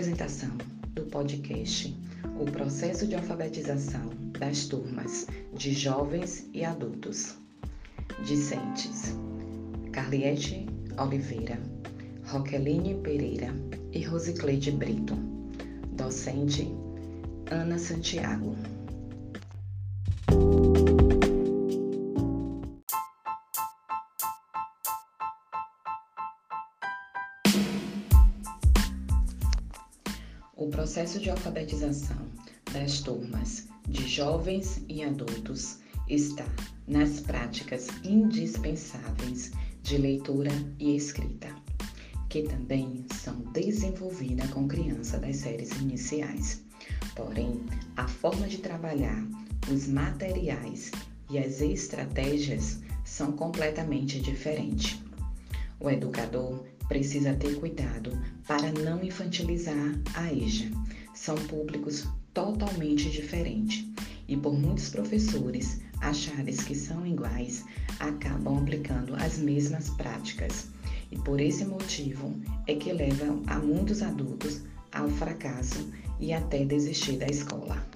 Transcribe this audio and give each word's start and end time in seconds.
Apresentação 0.00 0.56
do 0.94 1.02
podcast 1.02 1.94
O 2.40 2.50
Processo 2.50 3.06
de 3.06 3.14
Alfabetização 3.14 4.08
das 4.38 4.64
Turmas 4.64 5.26
de 5.52 5.74
Jovens 5.74 6.48
e 6.54 6.64
Adultos. 6.64 7.36
Discentes 8.24 9.14
Carliette 9.92 10.64
Oliveira, 10.96 11.60
Roqueline 12.24 12.94
Pereira 13.02 13.52
e 13.92 14.02
Rosicleide 14.02 14.70
Brito. 14.70 15.16
Docente 15.92 16.66
Ana 17.50 17.78
Santiago. 17.78 18.56
O 30.60 30.68
processo 30.68 31.18
de 31.18 31.30
alfabetização 31.30 32.18
das 32.70 33.00
turmas 33.00 33.66
de 33.88 34.06
jovens 34.06 34.82
e 34.90 35.02
adultos 35.02 35.78
está 36.06 36.44
nas 36.86 37.20
práticas 37.20 37.88
indispensáveis 38.04 39.52
de 39.82 39.96
leitura 39.96 40.50
e 40.78 40.94
escrita, 40.94 41.48
que 42.28 42.42
também 42.42 43.06
são 43.14 43.36
desenvolvidas 43.54 44.50
com 44.50 44.68
criança 44.68 45.18
das 45.18 45.36
séries 45.36 45.70
iniciais. 45.80 46.62
Porém, 47.16 47.64
a 47.96 48.06
forma 48.06 48.46
de 48.46 48.58
trabalhar, 48.58 49.26
os 49.72 49.88
materiais 49.88 50.90
e 51.30 51.38
as 51.38 51.62
estratégias 51.62 52.80
são 53.02 53.32
completamente 53.32 54.20
diferentes. 54.20 55.00
O 55.80 55.88
educador 55.88 56.62
precisa 56.90 57.32
ter 57.34 57.54
cuidado 57.60 58.10
para 58.48 58.72
não 58.72 59.00
infantilizar 59.04 59.94
a 60.14 60.32
EJA. 60.32 60.72
São 61.14 61.36
públicos 61.36 62.08
totalmente 62.34 63.08
diferentes 63.08 63.86
e 64.26 64.36
por 64.36 64.52
muitos 64.52 64.88
professores 64.88 65.80
acharem 66.00 66.56
que 66.56 66.74
são 66.74 67.06
iguais, 67.06 67.64
acabam 68.00 68.58
aplicando 68.58 69.14
as 69.14 69.38
mesmas 69.38 69.90
práticas. 69.90 70.68
E 71.12 71.18
por 71.18 71.40
esse 71.40 71.64
motivo 71.64 72.34
é 72.66 72.74
que 72.74 72.92
levam 72.92 73.44
a 73.46 73.60
muitos 73.60 74.02
adultos 74.02 74.62
ao 74.90 75.08
fracasso 75.10 75.88
e 76.18 76.32
até 76.32 76.64
desistir 76.64 77.18
da 77.18 77.26
escola. 77.26 77.86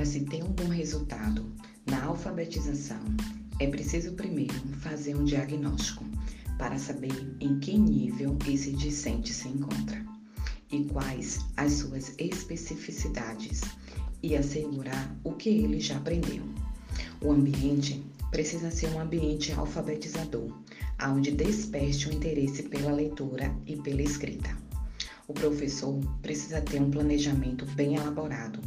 Para 0.00 0.06
se 0.06 0.20
ter 0.20 0.42
um 0.42 0.52
bom 0.52 0.68
resultado 0.68 1.52
na 1.84 2.04
alfabetização, 2.04 3.02
é 3.58 3.66
preciso 3.66 4.14
primeiro 4.14 4.54
fazer 4.78 5.14
um 5.14 5.24
diagnóstico 5.24 6.06
para 6.56 6.78
saber 6.78 7.36
em 7.38 7.60
que 7.60 7.76
nível 7.76 8.34
esse 8.48 8.72
discente 8.72 9.30
se 9.30 9.48
encontra 9.48 10.02
e 10.72 10.84
quais 10.84 11.40
as 11.58 11.72
suas 11.72 12.14
especificidades 12.16 13.60
e 14.22 14.34
assegurar 14.34 15.14
o 15.22 15.32
que 15.34 15.50
ele 15.50 15.78
já 15.78 15.98
aprendeu. 15.98 16.44
O 17.20 17.30
ambiente 17.30 18.02
precisa 18.30 18.70
ser 18.70 18.88
um 18.94 19.00
ambiente 19.00 19.52
alfabetizador, 19.52 20.50
onde 21.10 21.30
desperte 21.30 22.08
o 22.08 22.12
interesse 22.14 22.62
pela 22.62 22.90
leitura 22.90 23.54
e 23.66 23.76
pela 23.76 24.00
escrita. 24.00 24.56
O 25.28 25.34
professor 25.34 26.00
precisa 26.22 26.62
ter 26.62 26.80
um 26.80 26.90
planejamento 26.90 27.66
bem 27.74 27.96
elaborado 27.96 28.60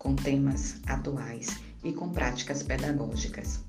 com 0.00 0.16
temas 0.16 0.76
atuais 0.86 1.60
e 1.84 1.92
com 1.92 2.08
práticas 2.08 2.62
pedagógicas. 2.62 3.60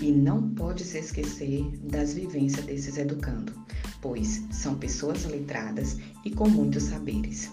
E 0.00 0.10
não 0.10 0.50
pode 0.50 0.82
se 0.82 0.98
esquecer 0.98 1.62
das 1.78 2.14
vivências 2.14 2.64
desses 2.64 2.96
educando, 2.96 3.52
pois 4.00 4.42
são 4.50 4.76
pessoas 4.76 5.24
letradas 5.26 5.98
e 6.24 6.30
com 6.30 6.48
muitos 6.48 6.84
saberes. 6.84 7.50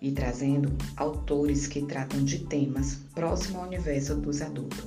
E 0.00 0.12
trazendo 0.12 0.72
autores 0.96 1.66
que 1.66 1.82
tratam 1.82 2.24
de 2.24 2.46
temas 2.46 2.94
próximos 3.14 3.56
ao 3.56 3.66
universo 3.66 4.14
dos 4.14 4.40
adultos 4.40 4.86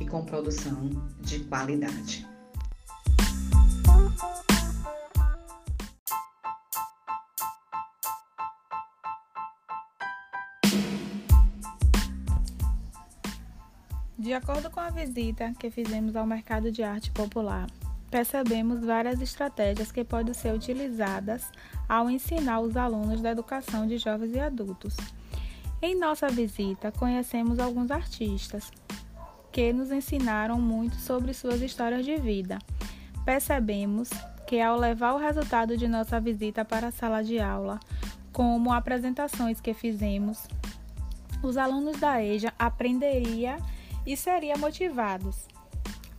e 0.00 0.06
com 0.06 0.24
produção 0.24 0.88
de 1.20 1.40
qualidade. 1.40 2.33
De 14.16 14.32
acordo 14.32 14.70
com 14.70 14.78
a 14.78 14.90
visita 14.90 15.52
que 15.58 15.70
fizemos 15.70 16.14
ao 16.14 16.24
mercado 16.24 16.70
de 16.70 16.84
arte 16.84 17.10
popular, 17.10 17.66
percebemos 18.10 18.84
várias 18.84 19.20
estratégias 19.20 19.90
que 19.90 20.04
podem 20.04 20.32
ser 20.32 20.54
utilizadas 20.54 21.50
ao 21.88 22.08
ensinar 22.08 22.60
os 22.60 22.76
alunos 22.76 23.20
da 23.20 23.32
educação 23.32 23.88
de 23.88 23.98
jovens 23.98 24.32
e 24.32 24.38
adultos. 24.38 24.96
Em 25.82 25.98
nossa 25.98 26.28
visita, 26.28 26.92
conhecemos 26.92 27.58
alguns 27.58 27.90
artistas 27.90 28.70
que 29.50 29.72
nos 29.72 29.90
ensinaram 29.90 30.60
muito 30.60 30.94
sobre 30.96 31.34
suas 31.34 31.60
histórias 31.60 32.04
de 32.04 32.16
vida. 32.16 32.60
Percebemos 33.24 34.10
que, 34.46 34.60
ao 34.60 34.78
levar 34.78 35.14
o 35.14 35.18
resultado 35.18 35.76
de 35.76 35.88
nossa 35.88 36.20
visita 36.20 36.64
para 36.64 36.86
a 36.86 36.92
sala 36.92 37.22
de 37.22 37.40
aula, 37.40 37.80
como 38.32 38.72
apresentações 38.72 39.60
que 39.60 39.74
fizemos, 39.74 40.46
os 41.42 41.56
alunos 41.56 41.98
da 41.98 42.22
EJA 42.22 42.52
aprenderiam 42.56 43.58
e 44.06 44.16
seriam 44.16 44.58
motivados 44.58 45.46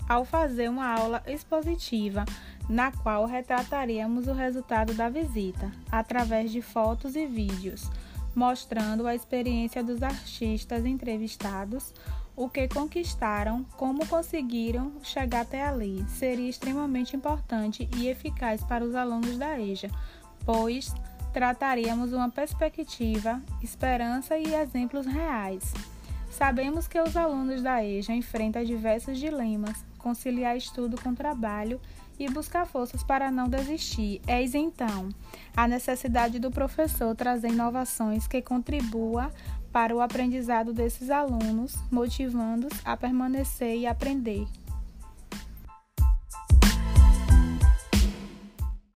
ao 0.08 0.24
fazer 0.24 0.70
uma 0.70 0.88
aula 0.88 1.24
expositiva 1.26 2.26
na 2.70 2.92
qual 2.92 3.26
retrataríamos 3.26 4.28
o 4.28 4.34
resultado 4.34 4.94
da 4.94 5.10
visita 5.10 5.72
através 5.92 6.52
de 6.52 6.62
fotos 6.62 7.16
e 7.16 7.26
vídeos, 7.26 7.90
mostrando 8.36 9.08
a 9.08 9.16
experiência 9.16 9.84
dos 9.84 10.02
artistas 10.02 10.86
entrevistados, 10.86 11.94
o 12.36 12.50
que 12.50 12.68
conquistaram, 12.68 13.64
como 13.78 14.06
conseguiram 14.08 14.92
chegar 15.04 15.42
até 15.42 15.64
ali. 15.66 16.04
Seria 16.10 16.50
extremamente 16.50 17.16
importante 17.16 17.88
e 17.96 18.08
eficaz 18.08 18.64
para 18.64 18.84
os 18.84 18.96
alunos 18.96 19.38
da 19.38 19.60
EJA, 19.60 19.90
pois 20.44 20.94
trataríamos 21.32 22.14
uma 22.14 22.30
perspectiva, 22.30 23.42
esperança 23.62 24.38
e 24.38 24.54
exemplos 24.54 25.06
reais. 25.06 25.74
Sabemos 26.38 26.86
que 26.86 27.00
os 27.00 27.16
alunos 27.16 27.62
da 27.62 27.82
EJA 27.82 28.14
enfrentam 28.14 28.62
diversos 28.62 29.18
dilemas, 29.18 29.86
conciliar 29.98 30.58
estudo 30.58 31.02
com 31.02 31.16
trabalho 31.16 31.80
e 32.20 32.30
buscar 32.30 32.66
forças 32.66 33.02
para 33.02 33.32
não 33.32 33.48
desistir. 33.48 34.22
Eis 34.28 34.54
então 34.54 35.08
a 35.56 35.66
necessidade 35.66 36.38
do 36.38 36.52
professor 36.52 37.16
trazer 37.16 37.48
inovações 37.48 38.28
que 38.28 38.42
contribua 38.42 39.32
para 39.72 39.96
o 39.96 40.02
aprendizado 40.02 40.74
desses 40.74 41.10
alunos, 41.10 41.74
motivando-os 41.90 42.82
a 42.84 42.98
permanecer 42.98 43.78
e 43.78 43.88
aprender. 43.88 44.46